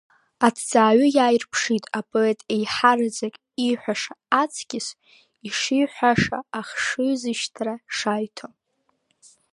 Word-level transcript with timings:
Аҭҵааҩы 0.47 1.07
иааирԥшит 1.17 1.85
апоет 1.99 2.39
еиҳараӡак 2.55 3.35
ииҳәаша 3.65 4.13
аҵкьыс 4.41 4.87
ишиҳәаша 5.47 6.37
ахшыҩзышьҭра 6.59 7.73
шаиҭо. 7.95 8.47